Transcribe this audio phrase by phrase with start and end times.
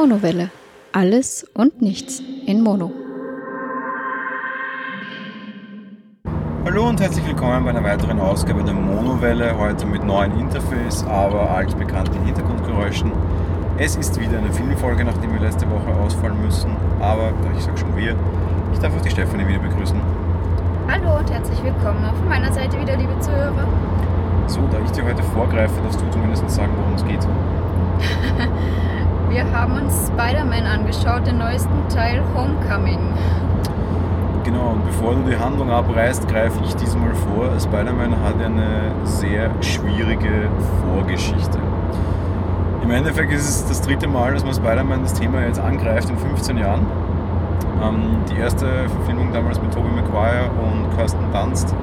[0.00, 0.50] Monowelle.
[0.92, 2.92] Alles und nichts in Mono.
[6.64, 9.58] Hallo und herzlich willkommen bei einer weiteren Ausgabe der Monowelle.
[9.58, 13.10] Heute mit neuen Interface, aber altbekannten Hintergrundgeräuschen.
[13.76, 16.70] Es ist wieder eine Filmfolge, nachdem wir letzte Woche ausfallen müssen.
[17.00, 18.14] Aber ich sage schon wir.
[18.72, 20.00] Ich darf auch die Stefanie wieder begrüßen.
[20.86, 23.66] Hallo und herzlich willkommen auch von meiner Seite wieder, liebe Zuhörer.
[24.46, 27.26] So, da ich dir heute vorgreife, dass du zumindest sagen, worum es geht.
[29.30, 32.98] Wir haben uns Spider-Man angeschaut, den neuesten Teil Homecoming.
[34.42, 37.50] Genau, und bevor du die Handlung abreißt, greife ich diesmal vor.
[37.60, 40.48] Spider-Man hat eine sehr schwierige
[40.82, 41.58] Vorgeschichte.
[42.82, 46.16] Im Endeffekt ist es das dritte Mal, dass man Spider-Man das Thema jetzt angreift in
[46.16, 46.86] 15 Jahren.
[47.82, 51.74] Ähm, die erste Verfilmung damals mit Tobey Maguire und Kirsten Dunst.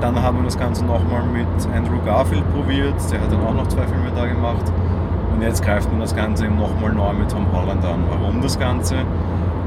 [0.00, 3.66] Dann haben wir das Ganze nochmal mit Andrew Garfield probiert, der hat dann auch noch
[3.66, 4.72] zwei Filme da gemacht.
[5.32, 8.04] Und jetzt greift man das Ganze eben nochmal neu mit Tom Holland an.
[8.08, 8.96] Warum das Ganze?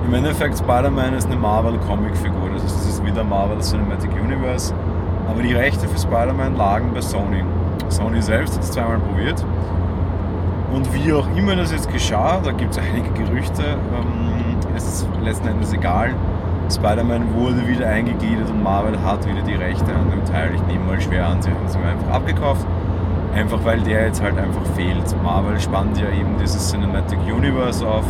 [0.06, 4.74] Im Endeffekt, Spider-Man ist eine Marvel-Comic-Figur, das heißt, es ist wieder Marvel Cinematic Universe.
[5.28, 7.44] Aber die Rechte für Spider-Man lagen bei Sony.
[7.90, 9.44] Sony selbst hat es zweimal probiert.
[10.72, 15.08] Und wie auch immer das jetzt geschah, da gibt es einige Gerüchte, ähm, es ist
[15.24, 16.12] letzten Endes egal.
[16.70, 20.52] Spider-Man wurde wieder eingegliedert und Marvel hat wieder die Rechte an dem Teil.
[20.56, 22.66] Ich nehme mal schwer an, sie haben es mir einfach abgekauft.
[23.36, 25.04] Einfach weil der jetzt halt einfach fehlt.
[25.22, 28.06] Marvel spannt ja eben dieses Cinematic Universe auf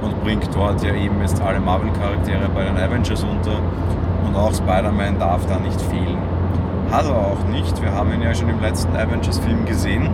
[0.00, 3.58] und bringt dort ja eben jetzt alle Marvel-Charaktere bei den Avengers unter.
[4.24, 6.18] Und auch Spider-Man darf da nicht fehlen.
[6.92, 7.82] Hat er auch nicht.
[7.82, 10.08] Wir haben ihn ja schon im letzten Avengers-Film gesehen.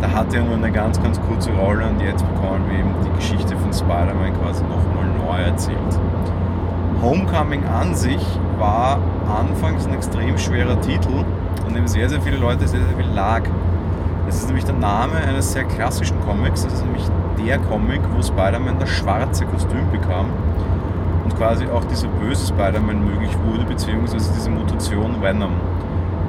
[0.00, 3.16] Da hat er nur eine ganz, ganz kurze Rolle und jetzt bekommen wir eben die
[3.16, 5.78] Geschichte von Spider-Man quasi nochmal neu erzählt.
[7.02, 8.24] Homecoming an sich
[8.58, 11.24] war anfangs ein extrem schwerer Titel,
[11.66, 13.42] an dem sehr, sehr viele Leute sehr, sehr viel lag.
[14.32, 16.64] Das ist nämlich der Name eines sehr klassischen Comics.
[16.64, 17.04] Das ist nämlich
[17.46, 20.24] der Comic, wo Spider-Man das schwarze Kostüm bekam
[21.22, 25.52] und quasi auch dieser böse Spider-Man möglich wurde, beziehungsweise diese Mutation Venom.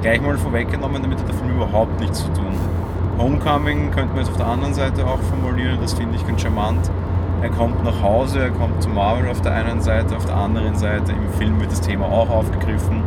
[0.02, 2.52] Gleich mal vorweggenommen, damit hat der Film überhaupt nichts zu tun.
[3.16, 6.90] Homecoming könnte man jetzt auf der anderen Seite auch formulieren, das finde ich ganz charmant.
[7.40, 10.76] Er kommt nach Hause, er kommt zu Marvel auf der einen Seite, auf der anderen
[10.76, 13.02] Seite im Film wird das Thema auch aufgegriffen.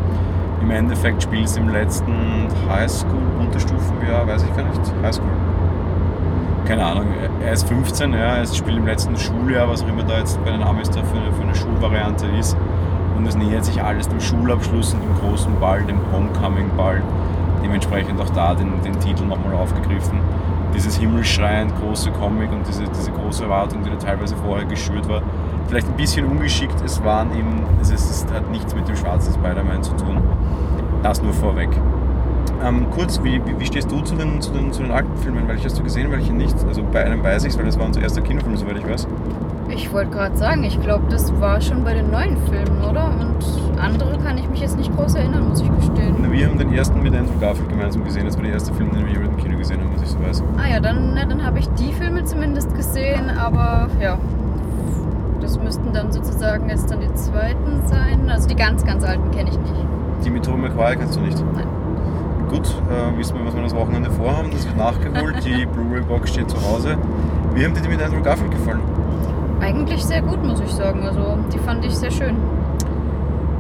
[0.62, 5.28] Im Endeffekt spielt es im letzten Highschool-Unterstufenjahr, weiß ich gar nicht, Highschool.
[6.66, 7.06] Keine Ahnung,
[7.44, 10.52] er ist 15, ja, es spielt im letzten Schuljahr, was auch immer da jetzt bei
[10.52, 12.58] den Amis da für eine, für eine Schulvariante ist.
[13.16, 17.02] Und es nähert sich alles dem Schulabschluss und dem großen Ball, dem Homecoming-Ball.
[17.64, 20.20] Dementsprechend auch da den, den Titel nochmal aufgegriffen.
[20.78, 25.24] Dieses himmelschreiend große Comic und diese, diese große Erwartung, die da teilweise vorher geschürt war,
[25.68, 26.80] vielleicht ein bisschen ungeschickt.
[26.86, 30.22] Es waren eben, es, ist, es hat nichts mit dem schwarzen Spider-Man zu tun.
[31.02, 31.70] Das nur vorweg.
[32.64, 35.48] Ähm, kurz, wie, wie, wie, stehst du zu den, zu, den, zu den alten Filmen?
[35.48, 36.56] Welche hast du gesehen, welche nicht?
[36.68, 39.08] Also bei einem weiß ich es, weil das war unser erster Kinofilm, soweit ich weiß.
[39.70, 43.06] Ich wollte gerade sagen, ich glaube, das war schon bei den neuen Filmen, oder?
[43.20, 46.16] Und andere kann ich mich jetzt nicht groß erinnern, muss ich gestehen.
[46.32, 48.26] Wir haben den ersten mit Andrew Garfield gemeinsam gesehen.
[48.26, 50.22] Das war der erste Film, den wir mit dem Kino gesehen haben, was ich so
[50.22, 50.44] weiß.
[50.58, 54.18] Ah ja, dann, dann habe ich die Filme zumindest gesehen, aber ja,
[55.42, 58.30] das müssten dann sozusagen jetzt dann die zweiten sein.
[58.30, 59.74] Also die ganz, ganz alten kenne ich nicht.
[60.24, 61.38] Die mit Tobey Maguire kennst du nicht?
[61.54, 61.68] Nein.
[62.50, 64.50] Gut, äh, wissen wir, was wir das Wochenende vorhaben.
[64.52, 65.44] Das wird nachgeholt.
[65.44, 66.98] die Blu-ray-Box steht zu Hause.
[67.54, 68.80] Wie haben dir die mit Andrew Garfield gefallen?
[69.62, 71.04] Eigentlich sehr gut, muss ich sagen.
[71.04, 72.36] Also die fand ich sehr schön.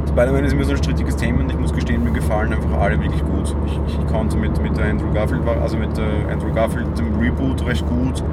[0.07, 2.99] Spider-Man ist immer so ein strittiges Thema und ich muss gestehen, mir gefallen einfach alle
[2.99, 3.55] wirklich gut.
[3.67, 7.85] Ich, ich konnte mit, mit Andrew Garfield, also mit äh, Andrew Garfield dem Reboot recht
[7.87, 8.23] gut,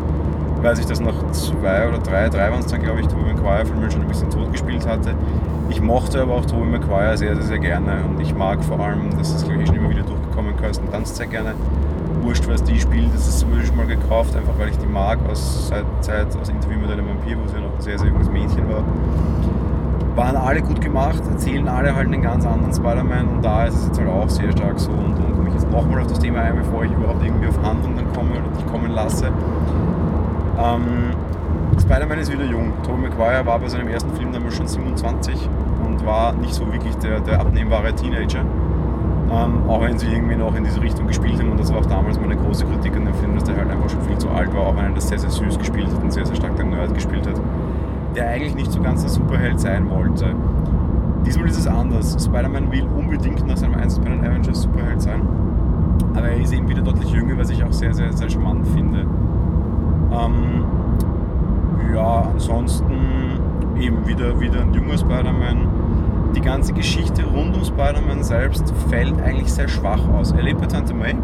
[0.63, 3.91] weil sich das nach zwei oder drei, drei waren es dann glaube ich, Tobey Maguire-Filme
[3.91, 5.15] schon ein bisschen tot gespielt hatte.
[5.69, 9.11] Ich mochte aber auch Tobey Maguire sehr, sehr, sehr gerne und ich mag vor allem,
[9.19, 11.55] das ist glaube ich schon immer wieder durchgekommen, Kirsten Dunst sehr gerne.
[12.25, 15.69] Wurscht, was die spielt, das ist schon mal gekauft, einfach weil ich die mag aus
[15.69, 18.69] seit Zeit aus Interview mit einem Vampir, wo sie noch ein sehr, sehr junges Mädchen
[18.69, 18.83] war
[20.17, 23.87] waren alle gut gemacht, erzählen alle halt einen ganz anderen Spider-Man und da ist es
[23.87, 26.57] jetzt halt auch sehr stark so und, und mich jetzt nochmal auf das Thema ein,
[26.57, 29.27] bevor ich überhaupt irgendwie auf Handlungen komme oder dich kommen lasse.
[29.27, 31.11] Ähm,
[31.81, 32.73] Spider-Man ist wieder jung.
[32.85, 35.49] Tobey Maguire war bei seinem ersten Film damals schon 27
[35.85, 38.45] und war nicht so wirklich der, der abnehmbare Teenager.
[39.31, 41.87] Ähm, auch wenn sie irgendwie noch in diese Richtung gespielt haben und das war auch
[41.87, 44.55] damals meine große Kritik an dem Film, dass der halt einfach schon viel zu alt
[44.55, 46.71] war, auch wenn er das sehr, sehr süß gespielt hat und sehr, sehr stark den
[46.71, 47.41] Nerd gespielt hat
[48.15, 50.35] der eigentlich nicht so ganz der Superheld sein wollte.
[51.27, 52.17] Diesmal ist es anders.
[52.23, 55.23] Spider-Man will unbedingt nach seinem Einsatz bei den Avengers Superheld sein.
[56.15, 59.07] Aber er ist eben wieder deutlich jünger, was ich auch sehr, sehr, sehr charmant finde.
[60.13, 60.65] Ähm,
[61.95, 62.93] ja, ansonsten
[63.81, 65.67] eben wieder, wieder ein junger Spider-Man.
[66.35, 70.33] Die ganze Geschichte rund um Spider-Man selbst fällt eigentlich sehr schwach aus.
[70.33, 71.15] Er lebt bei Tante May.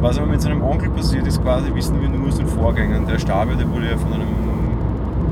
[0.00, 3.06] Was aber mit seinem Onkel passiert ist, quasi wissen wir nur aus den Vorgängern.
[3.06, 4.26] Der starb, der wurde ja von einem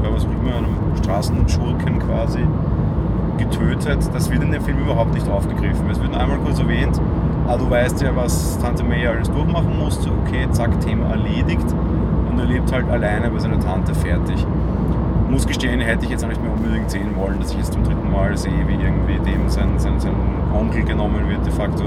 [0.00, 2.40] oder was auch immer, einem Straßenschurken quasi
[3.38, 4.08] getötet.
[4.12, 5.90] Das wird in dem Film überhaupt nicht aufgegriffen.
[5.90, 7.00] Es wird nur einmal kurz erwähnt,
[7.48, 11.66] ah, du weißt ja, was Tante May alles durchmachen musste, okay, zack, Thema erledigt
[12.30, 14.46] und er lebt halt alleine bei seiner Tante fertig.
[15.28, 17.82] Muss gestehen, hätte ich jetzt auch nicht mehr unbedingt sehen wollen, dass ich jetzt zum
[17.82, 20.14] dritten Mal sehe, wie irgendwie dem sein, sein, sein
[20.55, 21.84] Onkel genommen wird, de facto.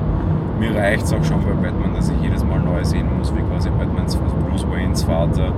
[0.60, 3.42] Mir reicht es auch schon bei Batman, dass ich jedes Mal neu sehen muss, wie
[3.42, 5.54] quasi Batmans, also Bruce Waynes Vater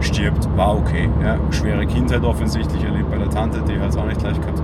[0.00, 0.48] stirbt.
[0.56, 1.10] War okay.
[1.22, 1.36] Ja.
[1.50, 4.62] Schwere Kindheit offensichtlich erlebt bei der Tante, die hat es auch nicht gleich gehabt.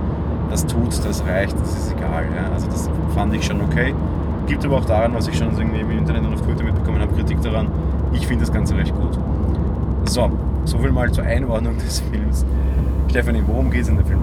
[0.49, 2.25] Das tut, das reicht, das ist egal.
[2.35, 2.51] Ja.
[2.51, 3.93] Also das fand ich schon okay.
[4.47, 7.13] Gibt aber auch daran, was ich schon irgendwie im Internet und auf Twitter mitbekommen habe,
[7.13, 7.67] Kritik daran.
[8.13, 9.19] Ich finde das Ganze recht gut.
[10.07, 10.31] So,
[10.63, 12.45] soviel mal zur Einordnung des Films.
[13.09, 14.21] Stefanie, worum geht es in dem Film?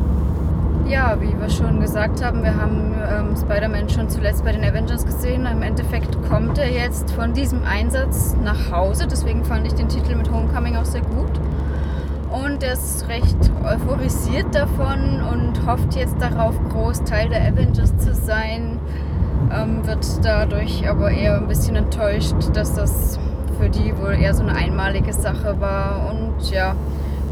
[0.86, 5.04] Ja, wie wir schon gesagt haben, wir haben ähm, Spider-Man schon zuletzt bei den Avengers
[5.04, 5.44] gesehen.
[5.44, 9.06] Im Endeffekt kommt er jetzt von diesem Einsatz nach Hause.
[9.06, 11.38] Deswegen fand ich den Titel mit Homecoming auch sehr gut.
[12.30, 18.14] Und er ist recht euphorisiert davon und hofft jetzt darauf, groß Teil der Avengers zu
[18.14, 18.78] sein.
[19.54, 23.18] Ähm, wird dadurch aber eher ein bisschen enttäuscht, dass das
[23.64, 26.10] für die wohl eher so eine einmalige Sache war.
[26.10, 26.74] Und ja,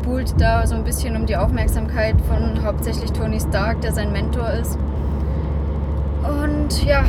[0.03, 4.49] buhlt da so ein bisschen um die Aufmerksamkeit von hauptsächlich Tony Stark, der sein Mentor
[4.51, 4.79] ist.
[6.23, 7.05] Und ja,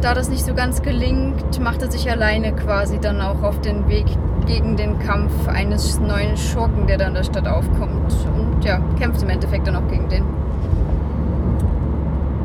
[0.00, 3.88] da das nicht so ganz gelingt, macht er sich alleine quasi dann auch auf den
[3.88, 4.06] Weg
[4.46, 8.14] gegen den Kampf eines neuen Schurken, der da in der Stadt aufkommt.
[8.36, 10.22] Und ja, kämpft im Endeffekt dann auch gegen den.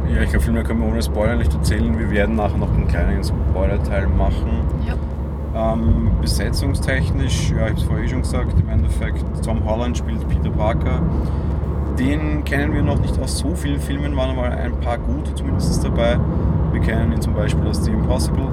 [0.10, 1.98] Ja, ich glaube, viel mehr können wir ohne Spoiler nicht erzählen.
[1.98, 4.62] Wir werden nachher noch einen kleinen Spoiler-Teil machen.
[4.88, 4.96] Ja.
[5.56, 10.28] Ähm, besetzungstechnisch, ja, ich habe es vorher eh schon gesagt, im Endeffekt Tom Holland spielt
[10.28, 11.00] Peter Parker.
[12.00, 15.84] Den kennen wir noch nicht aus so vielen Filmen, waren aber ein paar gute zumindest
[15.84, 16.18] dabei.
[16.72, 18.48] Wir kennen ihn zum Beispiel aus The Impossible.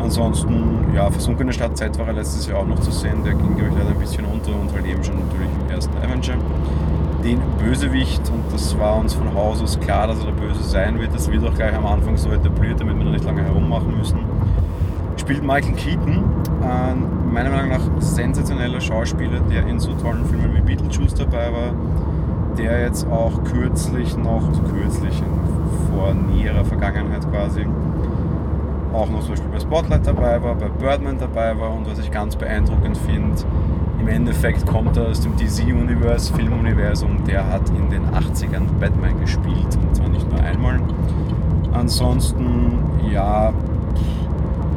[0.00, 3.70] Ansonsten, ja, Versunkene Stadtzeit war er letztes Jahr auch noch zu sehen, der ging, glaube
[3.70, 6.34] ich, leider ein bisschen unter und halt eben schon natürlich im ersten Avenger.
[7.22, 10.98] Den Bösewicht, und das war uns von Haus aus klar, dass er der Böse sein
[10.98, 13.96] wird, das wird auch gleich am Anfang so etabliert, damit wir da nicht lange herummachen
[13.96, 14.35] müssen
[15.26, 16.22] spielt Michael Keaton,
[16.62, 21.72] ein meiner Meinung nach sensationeller Schauspieler, der in so tollen Filmen wie Beetlejuice dabei war,
[22.56, 25.20] der jetzt auch kürzlich noch, also kürzlich,
[25.90, 27.66] vor näherer Vergangenheit quasi,
[28.92, 32.12] auch noch zum Beispiel bei Spotlight dabei war, bei Birdman dabei war und was ich
[32.12, 33.36] ganz beeindruckend finde,
[33.98, 39.76] im Endeffekt kommt er aus dem DC-Universe, Filmuniversum, der hat in den 80ern Batman gespielt
[39.82, 40.78] und zwar nicht nur einmal.
[41.72, 42.78] Ansonsten,
[43.10, 43.52] ja,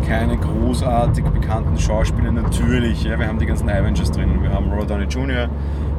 [0.07, 2.31] keine großartig bekannten Schauspieler.
[2.31, 4.41] Natürlich, ja, wir haben die ganzen Avengers drin.
[4.41, 5.49] Wir haben Robert Downey Jr.,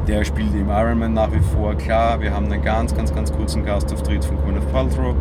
[0.06, 1.74] der spielt im Iron Man nach wie vor.
[1.74, 5.14] Klar, wir haben einen ganz, ganz, ganz kurzen Gastauftritt von Gwyneth Paltrow.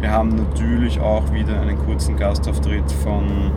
[0.00, 3.52] Wir haben natürlich auch wieder einen kurzen Gastauftritt von.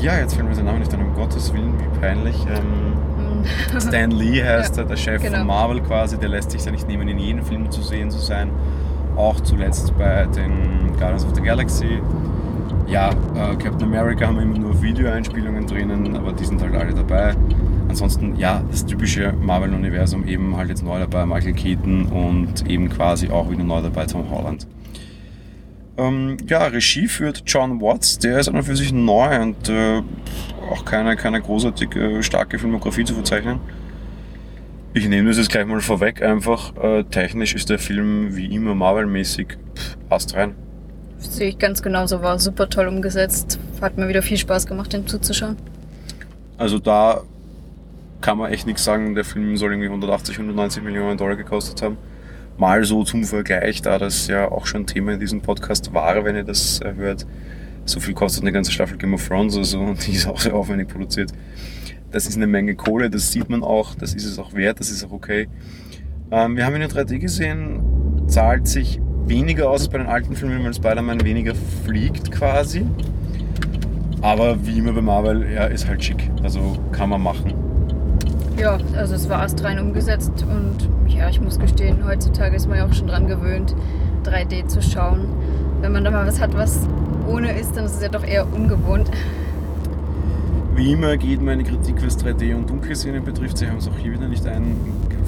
[0.00, 2.46] Ja, jetzt fällt mir sein Name nicht an, um Gottes Willen, wie peinlich.
[2.46, 5.38] Ähm, Stan Lee heißt ja, er, der Chef genau.
[5.38, 8.18] von Marvel quasi, der lässt sich ja nicht nehmen, in jedem Film zu sehen zu
[8.18, 8.50] sein.
[9.16, 12.00] Auch zuletzt bei den Guardians of the Galaxy
[12.88, 17.34] ja, äh, Captain America haben immer nur Videoeinspielungen drinnen, aber die sind halt alle dabei.
[17.88, 23.30] Ansonsten, ja, das typische Marvel-Universum eben halt jetzt neu dabei, Michael Keaton und eben quasi
[23.30, 24.66] auch wieder neu dabei Tom Holland.
[25.96, 30.02] Ähm, ja, Regie führt John Watts, der ist an und für sich neu und äh,
[30.70, 33.58] auch keine, keine großartig äh, starke Filmografie zu verzeichnen.
[34.94, 38.74] Ich nehme das jetzt gleich mal vorweg, einfach äh, technisch ist der Film wie immer
[38.74, 39.58] Marvel-mäßig
[40.08, 40.54] passt rein.
[41.18, 43.58] Sehe ich ganz genauso, war super toll umgesetzt.
[43.80, 45.56] Hat mir wieder viel Spaß gemacht, dem zuzuschauen.
[46.56, 47.22] Also da
[48.20, 49.14] kann man echt nichts sagen.
[49.14, 51.96] Der Film soll irgendwie 180, 190 Millionen Dollar gekostet haben.
[52.56, 56.34] Mal so zum Vergleich, da das ja auch schon Thema in diesem Podcast war, wenn
[56.34, 57.26] ihr das hört.
[57.84, 60.88] So viel kostet eine ganze Staffel Game of Thrones, also die ist auch sehr aufwendig
[60.88, 61.32] produziert.
[62.10, 64.90] Das ist eine Menge Kohle, das sieht man auch, das ist es auch wert, das
[64.90, 65.48] ist auch okay.
[66.30, 70.34] Ähm, wir haben ihn in 3D gesehen, zahlt sich weniger aus als bei den alten
[70.34, 71.54] Filmen, weil Spider-Man weniger
[71.84, 72.84] fliegt quasi.
[74.20, 76.30] Aber wie immer bei Marvel, ja, ist halt schick.
[76.42, 77.54] Also kann man machen.
[78.58, 82.86] Ja, also es war astrein umgesetzt und ja, ich muss gestehen, heutzutage ist man ja
[82.86, 83.74] auch schon dran gewöhnt,
[84.24, 85.26] 3D zu schauen.
[85.80, 86.80] Wenn man da mal was hat, was
[87.28, 89.08] ohne ist, dann ist es ja doch eher ungewohnt.
[90.74, 93.58] Wie immer geht meine Kritik, was 3D und Dunkelszenen betrifft.
[93.58, 94.76] Sie haben es auch hier wieder nicht ein,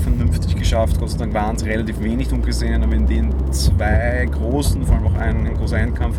[0.00, 0.98] vernünftig geschafft.
[0.98, 5.06] Gott sei Dank waren es relativ wenig Dunkelszenen, aber in den zwei großen, vor allem
[5.06, 6.18] auch einen, ein großer Endkampf,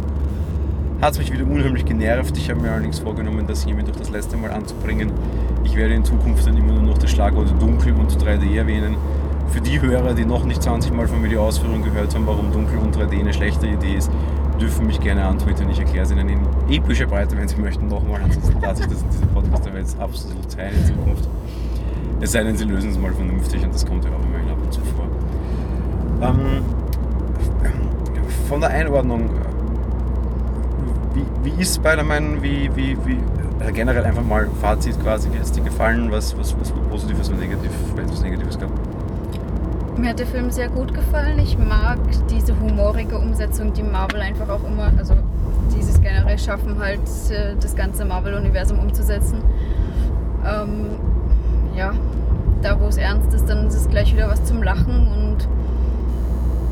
[1.01, 2.37] hat es mich wieder unheimlich genervt.
[2.37, 5.11] Ich habe mir allerdings vorgenommen, das hiermit durch das letzte Mal anzubringen.
[5.63, 8.95] Ich werde in Zukunft dann immer nur noch das Schlagwort Dunkel und 3D erwähnen.
[9.49, 12.51] Für die Hörer, die noch nicht 20 Mal von mir die Ausführung gehört haben, warum
[12.51, 14.11] Dunkel und 3D eine schlechte Idee ist,
[14.61, 15.69] dürfen mich gerne antwittern.
[15.69, 18.21] Ich erkläre es Ihnen in epischer Breite, wenn Sie möchten, nochmal.
[18.23, 21.27] Ansonsten lasse ich das in diesem Podcast aber jetzt absolut sein in Zukunft.
[22.21, 24.57] Es sei denn, sie lösen es mal vernünftig und das kommt ja auch immerhin ab
[24.63, 25.05] und zu vor.
[26.21, 26.63] Ähm,
[28.47, 29.29] von der Einordnung,
[31.15, 33.17] wie, wie ist Spider-Man, wie, wie, wie,
[33.59, 37.39] also generell einfach mal Fazit quasi, wie hat es dir gefallen, was, was, was und
[37.39, 38.69] Negatives, was Negatives gab?
[39.97, 41.39] Mir hat der Film sehr gut gefallen.
[41.39, 41.99] Ich mag
[42.29, 45.15] diese humorige Umsetzung, die Marvel einfach auch immer, also
[45.75, 46.99] dieses generell schaffen, halt
[47.29, 49.41] äh, das ganze Marvel-Universum umzusetzen.
[50.45, 50.85] Ähm,
[51.75, 51.93] ja,
[52.61, 55.47] da wo es ernst ist, dann ist es gleich wieder was zum Lachen und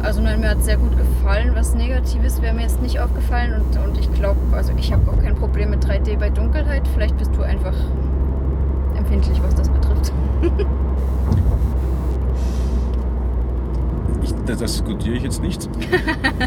[0.01, 1.51] also nein, mir hat es sehr gut gefallen.
[1.55, 5.22] Was Negatives wäre mir jetzt nicht aufgefallen und, und ich glaube, also ich habe auch
[5.22, 6.88] kein Problem mit 3D bei Dunkelheit.
[6.93, 7.74] Vielleicht bist du einfach
[8.98, 10.13] empfindlich, was das betrifft.
[14.24, 15.69] ich, das diskutiere ich jetzt nicht.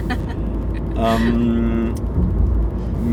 [0.97, 1.95] ähm,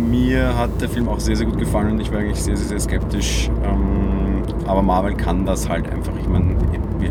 [0.09, 2.67] mir hat der Film auch sehr, sehr gut gefallen und ich war eigentlich sehr, sehr,
[2.67, 3.49] sehr skeptisch.
[3.63, 4.18] Ähm,
[4.65, 6.13] aber Marvel kann das halt einfach.
[6.19, 6.55] Ich meine,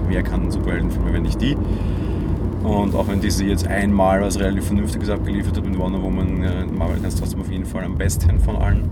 [0.08, 1.56] wer kann Superheldenfilme, wenn nicht die?
[2.62, 6.96] Und auch wenn diese jetzt einmal was relativ Vernünftiges abgeliefert hat mit Wonder Woman, Marvel
[6.96, 8.90] kann es trotzdem auf jeden Fall am besten von allen.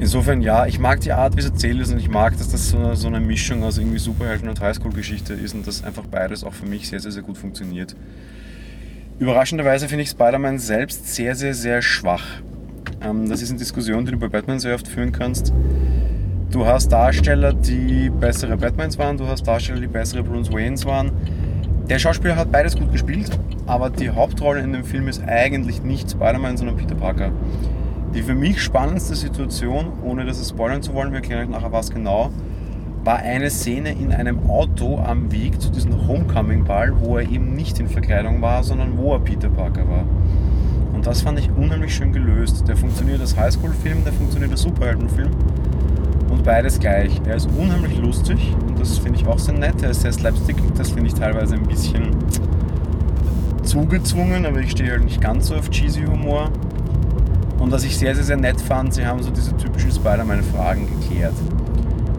[0.00, 2.68] Insofern ja, ich mag die Art, wie es erzählt ist und ich mag, dass das
[2.68, 6.42] so eine, so eine Mischung aus irgendwie Superhelden und Highschool-Geschichte ist und dass einfach beides
[6.42, 7.94] auch für mich sehr, sehr, sehr gut funktioniert.
[9.20, 12.24] Überraschenderweise finde ich Spider-Man selbst sehr, sehr, sehr schwach.
[13.00, 15.52] Ähm, das ist eine Diskussion, die du bei Batman sehr oft führen kannst.
[16.54, 21.10] Du hast Darsteller, die bessere Batmans waren, du hast Darsteller, die bessere Bruce Waynes waren.
[21.90, 23.28] Der Schauspieler hat beides gut gespielt,
[23.66, 27.32] aber die Hauptrolle in dem Film ist eigentlich nicht Spider-Man, sondern Peter Parker.
[28.14, 31.90] Die für mich spannendste Situation, ohne das spoilern zu wollen, wir erklären euch nachher was
[31.90, 32.30] genau,
[33.02, 37.80] war eine Szene in einem Auto am Weg zu diesem Homecoming-Ball, wo er eben nicht
[37.80, 40.04] in Verkleidung war, sondern wo er Peter Parker war.
[40.92, 42.68] Und das fand ich unheimlich schön gelöst.
[42.68, 45.32] Der funktioniert als Highschool-Film, der funktioniert als Superheldenfilm
[46.30, 47.20] und beides gleich.
[47.26, 49.82] Er ist unheimlich lustig und das finde ich auch sehr nett.
[49.82, 52.10] Er ist sehr slapstickig, das finde ich teilweise ein bisschen
[53.62, 56.50] zugezwungen, aber ich stehe halt nicht ganz so auf cheesy Humor.
[57.58, 61.34] Und was ich sehr, sehr, sehr nett fand, sie haben so diese typischen Spider-Man-Fragen geklärt.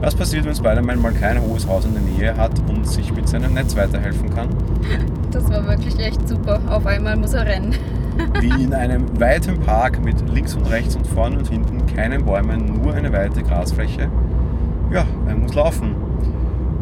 [0.02, 3.28] Was passiert, wenn Spider-Man mal kein hohes Haus in der Nähe hat und sich mit
[3.30, 4.50] seinem Netz weiterhelfen kann?
[5.32, 6.62] Das war wirklich echt super.
[6.70, 7.76] Auf einmal muss er rennen.
[8.40, 12.82] Wie in einem weiten Park mit links und rechts und vorne und hinten keinen Bäumen,
[12.84, 14.10] nur eine weite Grasfläche.
[14.92, 15.96] Ja, er muss laufen.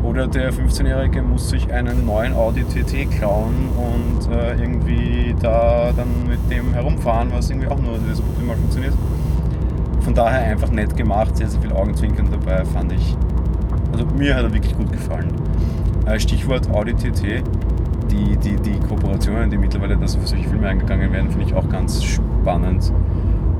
[0.03, 6.27] Oder der 15-Jährige muss sich einen neuen Audi TT klauen und äh, irgendwie da dann
[6.27, 8.93] mit dem herumfahren, was irgendwie auch nur so gut wie mal funktioniert.
[10.01, 13.15] Von daher einfach nett gemacht, sehr, sehr viel Augenzwinkern dabei, fand ich.
[13.93, 15.31] Also mir hat er wirklich gut gefallen.
[16.05, 17.43] Äh, Stichwort Audi TT.
[18.11, 21.67] Die, die, die Kooperationen, die mittlerweile da für solche Filme eingegangen werden, finde ich auch
[21.69, 22.91] ganz spannend.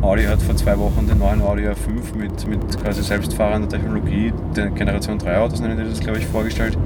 [0.03, 4.69] Audi hat vor zwei Wochen den neuen Audi A5 mit, mit quasi selbstfahrender Technologie, der
[4.69, 6.77] Generation 3 Autos nennen die das, glaube ich, vorgestellt.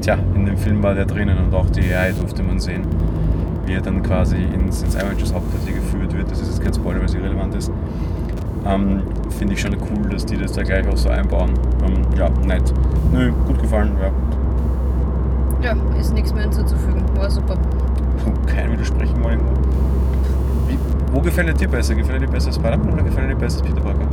[0.00, 2.84] Tja, in dem Film war der drinnen und auch die AI durfte man sehen,
[3.64, 6.32] wie er dann quasi ins, ins Avengers Hauptquartier geführt wird.
[6.32, 7.70] Das ist jetzt kein Spoiler, weil es irrelevant ist.
[8.66, 9.02] Ähm,
[9.38, 11.50] Finde ich schon cool, dass die das da gleich auch so einbauen.
[11.86, 12.74] Ähm, ja, nett.
[13.12, 14.10] Nö, gut gefallen, ja.
[15.62, 17.04] Ja, ist nichts mehr hinzuzufügen.
[17.16, 17.56] War super.
[18.46, 19.52] Kein Widersprechen mal irgendwo.
[21.12, 21.94] Wo gefällt dir besser?
[21.94, 24.06] Gefällt dir besser Spider-Man oder gefällt dir besser Peter Parker?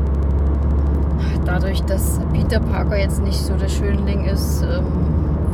[1.46, 4.86] Dadurch, dass Peter Parker jetzt nicht so der Schönling ist, ähm,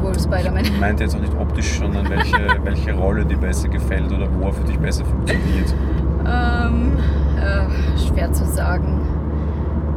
[0.02, 0.66] wohl Spider-Man.
[0.66, 4.48] Ich meinte jetzt auch nicht optisch, sondern welche, welche Rolle dir besser gefällt oder wo
[4.48, 5.74] er für dich besser funktioniert.
[6.26, 6.94] Ähm,
[7.38, 9.02] äh, schwer zu sagen.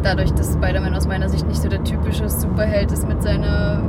[0.03, 3.81] Dadurch, dass Spider-Man aus meiner Sicht nicht so der typische Superheld ist mit seiner,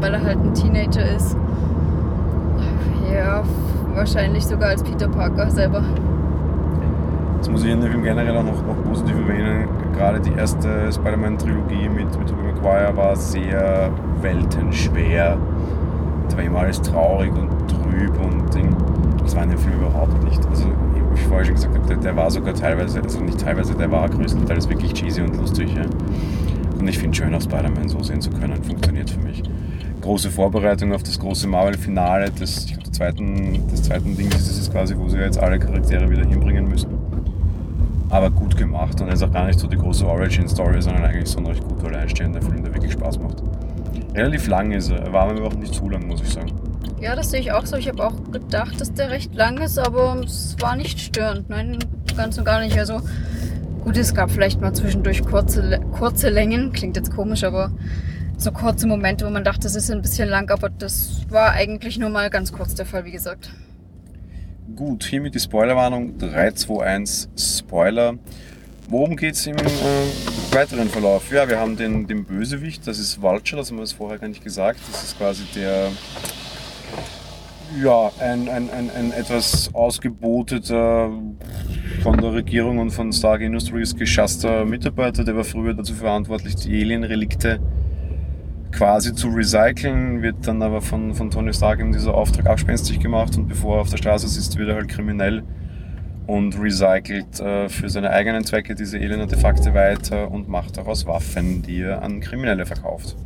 [0.00, 1.36] weil er halt ein Teenager ist.
[3.12, 3.42] Ja,
[3.94, 5.82] wahrscheinlich sogar als Peter Parker selber.
[7.44, 9.68] Jetzt muss ich in dem Film generell auch noch, noch positiv erwähnen.
[9.92, 15.36] Gerade die erste Spider-Man-Trilogie mit, mit Tobey Maguire war sehr weltenschwer.
[16.30, 18.74] Da war immer alles traurig und trüb und Ding.
[19.22, 20.40] Das war in dem Film überhaupt nicht.
[20.46, 23.74] Also, wie ich vorher schon gesagt habe, der, der war sogar teilweise, also nicht teilweise,
[23.74, 25.68] der war größtenteils wirklich cheesy und lustig.
[25.74, 25.82] Ja.
[26.80, 28.64] Und ich finde es schön, auch Spider-Man so sehen zu können.
[28.64, 29.42] Funktioniert für mich.
[30.00, 35.10] Große Vorbereitung auf das große Marvel-Finale des, zweiten, des zweiten Dings ist es quasi, wo
[35.10, 37.03] sie jetzt alle Charaktere wieder hinbringen müssen
[38.10, 41.38] aber gut gemacht und ist auch gar nicht so die große Origin-Story, sondern eigentlich so
[41.38, 43.42] ein recht gut alleinstehender Film, der wirklich Spaß macht.
[44.14, 46.52] Relativ lang ist er, war mir auch nicht zu lang, muss ich sagen.
[47.00, 47.76] Ja, das sehe ich auch so.
[47.76, 51.50] Ich habe auch gedacht, dass der recht lang ist, aber es war nicht störend.
[51.50, 51.78] Nein,
[52.16, 52.78] ganz und gar nicht.
[52.78, 53.00] Also
[53.82, 57.72] gut, es gab vielleicht mal zwischendurch kurze, kurze Längen, klingt jetzt komisch, aber
[58.38, 61.98] so kurze Momente, wo man dachte, es ist ein bisschen lang, aber das war eigentlich
[61.98, 63.50] nur mal ganz kurz der Fall, wie gesagt.
[64.76, 68.14] Gut, hiermit die Spoilerwarnung 3, 2, 1, Spoiler.
[68.88, 69.60] worum geht es im äh,
[70.50, 71.30] weiteren Verlauf?
[71.30, 74.26] Ja, wir haben den, den Bösewicht, das ist Vulture, das haben wir das vorher gar
[74.26, 74.80] nicht gesagt.
[74.90, 75.92] Das ist quasi der,
[77.80, 81.12] ja, ein, ein, ein, ein etwas ausgeboteter,
[82.02, 86.82] von der Regierung und von Stark Industries geschasster Mitarbeiter, der war früher dazu verantwortlich, die
[86.82, 87.60] Alien-Relikte
[88.74, 93.36] quasi zu recyceln, wird dann aber von, von Tony Stark in dieser Auftrag abspenstig gemacht
[93.36, 95.42] und bevor er auf der Straße sitzt, wird er halt kriminell
[96.26, 101.82] und recycelt äh, für seine eigenen Zwecke diese Alien-Artefakte weiter und macht daraus Waffen, die
[101.82, 103.16] er an Kriminelle verkauft.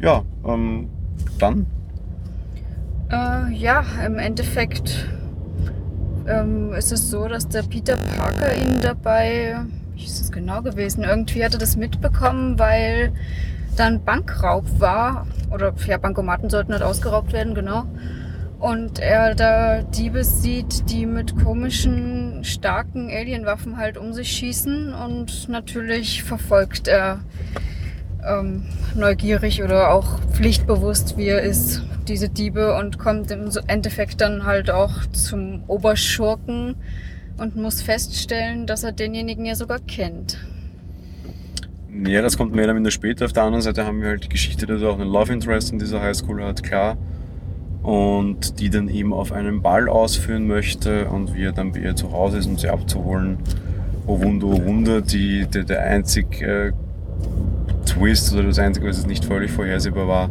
[0.00, 0.88] Ja, ähm,
[1.38, 1.66] dann?
[3.10, 5.08] Äh, ja, im Endeffekt
[6.28, 9.56] ähm, ist es so, dass der Peter Parker ihn dabei,
[9.94, 13.12] wie ist es genau gewesen, irgendwie hat er das mitbekommen, weil
[13.78, 17.86] dann Bankraub war, oder ja, Bankomaten sollten halt ausgeraubt werden, genau
[18.58, 25.48] und er da Diebe sieht, die mit komischen, starken Alienwaffen halt um sich schießen und
[25.48, 27.20] natürlich verfolgt er
[28.26, 34.44] ähm, neugierig oder auch pflichtbewusst, wie er ist, diese Diebe und kommt im Endeffekt dann
[34.44, 36.74] halt auch zum Oberschurken
[37.36, 40.38] und muss feststellen, dass er denjenigen ja sogar kennt.
[42.06, 43.24] Ja, das kommt mehr oder minder später.
[43.24, 45.72] Auf der anderen Seite haben wir halt die Geschichte, dass er auch einen Love Interest
[45.72, 46.96] in dieser Highschool hat, klar
[47.82, 51.96] und die dann eben auf einen Ball ausführen möchte und wie er dann bei ihr
[51.96, 53.38] zu Hause ist, um sie abzuholen.
[54.06, 56.72] Oh Wunder, oh Wunder, die, der, der einzig äh,
[57.86, 60.30] Twist oder das einzige, was es nicht völlig vorhersehbar war,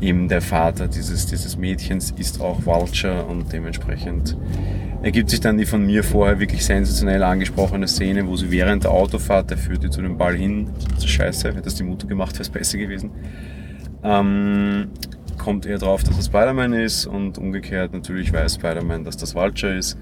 [0.00, 4.36] eben der Vater dieses, dieses Mädchens ist auch Vulture und dementsprechend
[5.02, 8.90] ergibt sich dann die von mir vorher wirklich sensationell angesprochene Szene, wo sie während der
[8.90, 10.70] Autofahrt, der führt ihr zu dem Ball hin,
[11.04, 13.10] scheiße, hätte das die Mutter gemacht, wäre es besser gewesen,
[14.02, 14.88] ähm,
[15.36, 19.74] kommt er drauf, dass es Spider-Man ist und umgekehrt natürlich weiß Spider-Man, dass das Vulture
[19.74, 19.98] ist.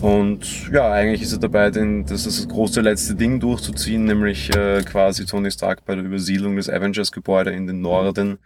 [0.00, 4.54] Und ja, eigentlich ist er dabei, den, das, ist das große letzte Ding durchzuziehen, nämlich
[4.54, 8.38] äh, quasi Tony Stark bei der Übersiedlung des Avengers-Gebäude in den Norden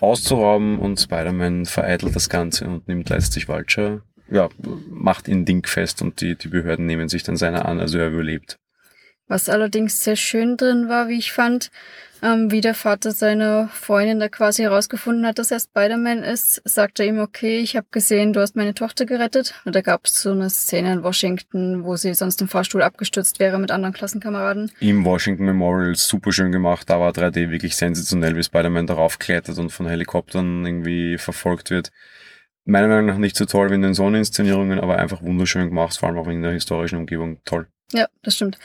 [0.00, 4.48] auszurauben und Spider-Man vereitelt das Ganze und nimmt letztlich Vulture, ja,
[4.90, 8.58] macht ihn dingfest und die, die Behörden nehmen sich dann seiner an, also er überlebt.
[9.28, 11.70] Was allerdings sehr schön drin war, wie ich fand,
[12.22, 17.00] ähm, wie der Vater seine Freundin da quasi herausgefunden hat, dass er Spider-Man ist, sagt
[17.00, 19.54] er ihm, okay, ich habe gesehen, du hast meine Tochter gerettet.
[19.64, 23.40] Und da gab es so eine Szene in Washington, wo sie sonst im Fahrstuhl abgestürzt
[23.40, 24.70] wäre mit anderen Klassenkameraden.
[24.80, 29.58] Im Washington Memorial super schön gemacht, da war 3D wirklich sensationell, wie Spider-Man darauf klettert
[29.58, 31.90] und von Helikoptern irgendwie verfolgt wird.
[32.64, 36.08] Meiner Meinung nach nicht so toll wie in den Sonneninszenierungen, aber einfach wunderschön gemacht, vor
[36.08, 37.40] allem auch in der historischen Umgebung.
[37.44, 37.66] Toll.
[37.92, 38.58] Ja, das stimmt.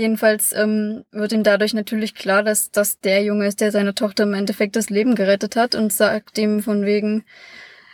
[0.00, 4.22] Jedenfalls ähm, wird ihm dadurch natürlich klar, dass das der Junge ist, der seiner Tochter
[4.22, 7.24] im Endeffekt das Leben gerettet hat und sagt ihm von wegen,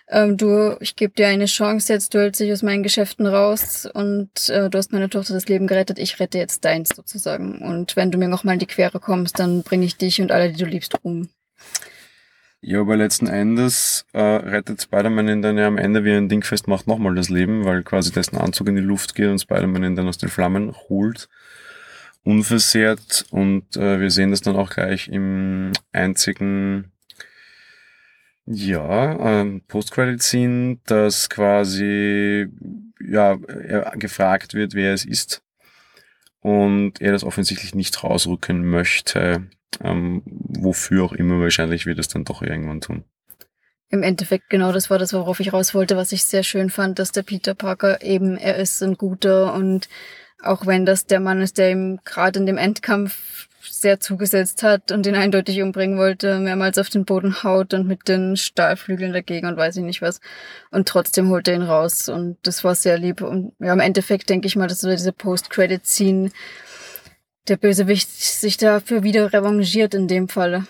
[0.06, 3.88] ähm, du, ich gebe dir eine Chance jetzt, du hältst dich aus meinen Geschäften raus
[3.92, 7.58] und äh, du hast meiner Tochter das Leben gerettet, ich rette jetzt deins sozusagen.
[7.58, 10.52] Und wenn du mir nochmal in die Quere kommst, dann bringe ich dich und alle,
[10.52, 11.28] die du liebst, um.
[12.60, 16.28] Ja, aber letzten Endes äh, rettet Spider-Man ihn dann ja am Ende, wie er ein
[16.28, 19.82] Ding festmacht, nochmal das Leben, weil quasi dessen Anzug in die Luft geht und Spider-Man
[19.82, 21.28] ihn dann aus den Flammen holt
[22.26, 26.92] unversehrt und äh, wir sehen das dann auch gleich im einzigen
[28.46, 32.48] ja, ähm, Post-Credit-Scene, dass quasi
[33.00, 35.42] ja, er gefragt wird, wer es ist
[36.40, 39.48] und er das offensichtlich nicht rausrücken möchte,
[39.82, 43.04] ähm, wofür auch immer wahrscheinlich wird es dann doch irgendwann tun.
[43.88, 46.98] Im Endeffekt genau das war das, worauf ich raus wollte, was ich sehr schön fand,
[46.98, 49.88] dass der Peter Parker eben, er ist ein guter und
[50.42, 54.92] auch wenn das der Mann ist, der ihm gerade in dem Endkampf sehr zugesetzt hat
[54.92, 59.46] und ihn eindeutig umbringen wollte, mehrmals auf den Boden haut und mit den Stahlflügeln dagegen
[59.46, 60.20] und weiß ich nicht was.
[60.70, 63.22] Und trotzdem holt er ihn raus und das war sehr lieb.
[63.22, 66.30] Und ja, im Endeffekt denke ich mal, dass diese Post-Credit-Scene
[67.48, 70.66] der Bösewicht sich dafür wieder revanchiert in dem Falle.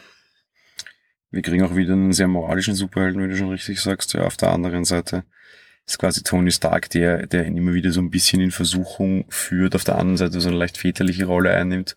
[1.30, 4.36] Wir kriegen auch wieder einen sehr moralischen Superhelden, wie du schon richtig sagst, ja, auf
[4.36, 5.24] der anderen Seite
[5.86, 9.74] ist quasi Tony Stark, der, der ihn immer wieder so ein bisschen in Versuchung führt,
[9.74, 11.96] auf der anderen Seite so eine leicht väterliche Rolle einnimmt,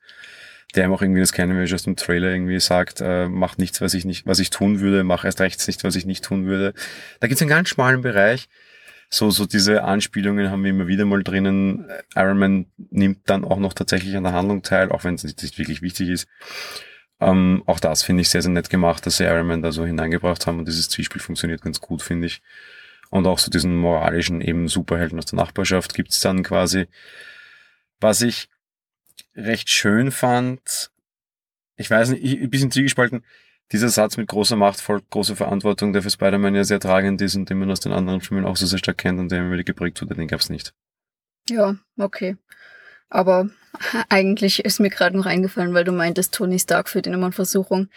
[0.76, 3.82] der ihm auch irgendwie, das kennen wir aus dem Trailer, irgendwie sagt, äh, mach nichts,
[3.82, 6.46] was ich nicht, was ich tun würde, mach erst rechts nicht, was ich nicht tun
[6.46, 6.74] würde.
[7.20, 8.48] Da gibt's einen ganz schmalen Bereich.
[9.12, 11.90] So, so diese Anspielungen haben wir immer wieder mal drinnen.
[12.16, 15.58] Iron Man nimmt dann auch noch tatsächlich an der Handlung teil, auch wenn es nicht
[15.58, 16.28] wirklich wichtig ist.
[17.20, 19.84] Ähm, auch das finde ich sehr, sehr nett gemacht, dass sie Iron Man da so
[19.84, 22.44] hineingebracht haben und dieses Zwiespel funktioniert ganz gut, finde ich
[23.10, 26.88] und auch so diesen moralischen eben Superhelden aus der Nachbarschaft gibt's dann quasi.
[28.00, 28.50] Was ich
[29.36, 30.92] recht schön fand,
[31.76, 33.24] ich weiß nicht, ich, ein bisschen zwiegespalten,
[33.72, 37.36] dieser Satz mit großer Macht folgt großer Verantwortung, der für Spider-Man ja sehr tragend ist
[37.36, 39.52] und den man aus den anderen Filmen auch so sehr stark kennt und der mir
[39.54, 40.74] wieder geprägt wurde, den gab's nicht.
[41.50, 42.38] Ja, okay.
[43.10, 43.50] Aber
[44.10, 47.34] eigentlich ist mir gerade noch eingefallen, weil du meintest, Tony Stark führt ihn immer in
[47.34, 47.90] Versuchung.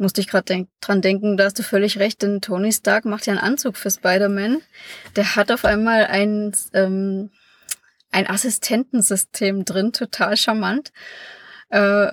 [0.00, 3.26] Musste ich gerade denk dran denken, da hast du völlig recht, denn Tony Stark macht
[3.26, 4.62] ja einen Anzug für Spider-Man.
[5.14, 7.30] Der hat auf einmal ein, ähm,
[8.10, 10.90] ein Assistentensystem drin, total charmant.
[11.68, 12.12] Äh,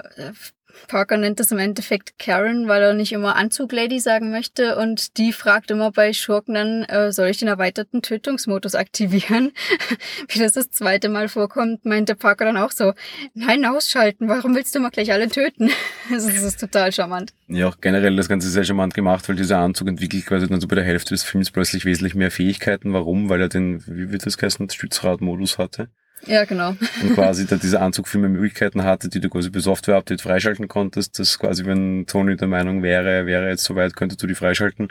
[0.88, 5.34] Parker nennt das im Endeffekt Karen, weil er nicht immer Anzuglady sagen möchte und die
[5.34, 9.52] fragt immer bei Schurken dann, äh, soll ich den erweiterten Tötungsmodus aktivieren?
[10.30, 12.94] Wie das das zweite Mal vorkommt, meinte Parker dann auch so,
[13.34, 15.70] nein, ausschalten, warum willst du mal gleich alle töten?
[16.12, 17.34] also das ist total charmant.
[17.48, 20.68] Ja, auch generell das Ganze sehr charmant gemacht, weil dieser Anzug entwickelt quasi dann so
[20.68, 22.94] bei der Hälfte des Films plötzlich wesentlich mehr Fähigkeiten.
[22.94, 23.30] Warum?
[23.30, 25.90] Weil er den, wie wird das heißen, Stützradmodus hatte.
[26.26, 26.70] Ja, genau.
[27.02, 30.68] Und quasi da dieser Anzug viel mehr Möglichkeiten hatte, die du quasi per Software-Update freischalten
[30.68, 34.36] konntest, dass quasi, wenn Tony der Meinung wäre, er wäre jetzt soweit, könntest du die
[34.36, 34.90] freischalten.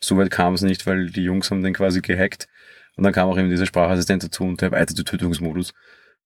[0.00, 2.46] Soweit kam es nicht, weil die Jungs haben den quasi gehackt.
[2.96, 5.72] Und dann kam auch eben dieser Sprachassistent dazu und der erweiterte Tötungsmodus.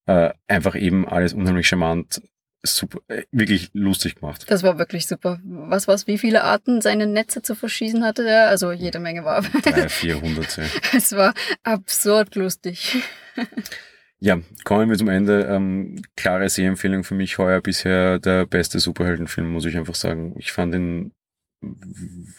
[0.06, 2.20] Äh, einfach eben alles unheimlich charmant,
[2.62, 4.44] super, äh, wirklich lustig gemacht.
[4.48, 5.40] Das war wirklich super.
[5.44, 8.48] Was war's, wie viele Arten seine Netze zu verschießen hatte der?
[8.48, 9.42] Also jede Menge war.
[9.62, 10.64] Drei, vierhunderte.
[10.96, 12.96] Es war absurd lustig.
[14.22, 15.44] Ja, kommen wir zum Ende.
[15.44, 20.34] Ähm, klare Sehempfehlung für mich heuer bisher der beste Superheldenfilm, muss ich einfach sagen.
[20.38, 21.12] Ich fand ihn,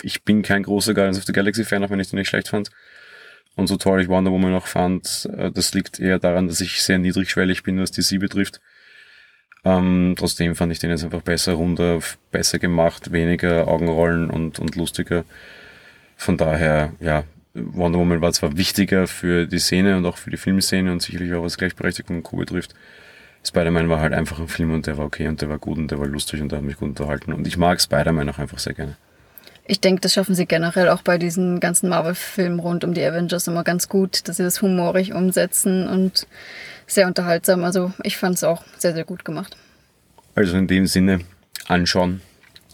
[0.03, 2.49] ich bin kein großer Guardians of the Galaxy Fan, auch wenn ich den nicht schlecht
[2.49, 2.69] fand.
[3.55, 6.83] Und so toll ich Wonder Woman auch fand, äh, das liegt eher daran, dass ich
[6.83, 8.61] sehr niedrigschwellig bin, was die sie betrifft.
[9.63, 11.99] Ähm, trotzdem fand ich den jetzt einfach besser, runder,
[12.31, 15.25] besser gemacht, weniger Augenrollen und, und lustiger.
[16.15, 20.37] Von daher, ja, Wonder Woman war zwar wichtiger für die Szene und auch für die
[20.37, 22.37] Filmszene und sicherlich auch was Gleichberechtigung und Co.
[22.37, 22.73] betrifft.
[23.43, 25.89] Spider-Man war halt einfach ein Film und der war okay und der war gut und
[25.89, 27.33] der war lustig und der hat mich gut unterhalten.
[27.33, 28.95] Und ich mag Spider-Man auch einfach sehr gerne.
[29.65, 33.47] Ich denke, das schaffen sie generell auch bei diesen ganzen Marvel-Filmen rund um die Avengers
[33.47, 36.27] immer ganz gut, dass sie das humorig umsetzen und
[36.87, 37.63] sehr unterhaltsam.
[37.63, 39.57] Also ich fand es auch sehr, sehr gut gemacht.
[40.35, 41.21] Also in dem Sinne
[41.67, 42.21] anschauen,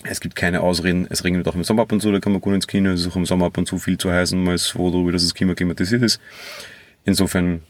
[0.03, 1.07] es gibt keine Ausreden.
[1.09, 2.91] Es regnet auch im Sommer ab und zu, da kann man gut ins Kino.
[2.91, 4.91] Es ist auch im Sommer ab und zu viel zu heiß und man ist froh
[4.91, 6.19] darüber, dass das Klima klimatisiert ist.
[7.05, 7.61] Insofern,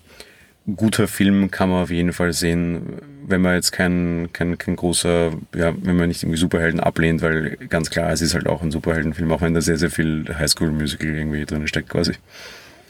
[0.75, 5.31] guter Film kann man auf jeden Fall sehen, wenn man jetzt kein, kein, kein großer,
[5.55, 8.71] ja, wenn man nicht irgendwie Superhelden ablehnt, weil ganz klar, es ist halt auch ein
[8.71, 12.13] Superheldenfilm, auch wenn da sehr, sehr viel Highschool-Musical irgendwie drin steckt quasi.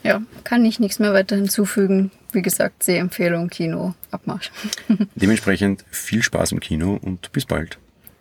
[0.04, 2.12] Ja, kann ich nichts mehr weiter hinzufügen.
[2.32, 4.52] Wie gesagt, Sehempfehlung, Kino, Abmarsch.
[5.16, 7.78] Dementsprechend viel Spaß im Kino und bis bald.